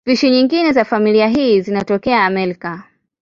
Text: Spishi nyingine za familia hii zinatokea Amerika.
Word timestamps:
Spishi 0.05 0.29
nyingine 0.29 0.71
za 0.71 0.85
familia 0.85 1.27
hii 1.27 1.61
zinatokea 1.61 2.25
Amerika. 2.25 2.83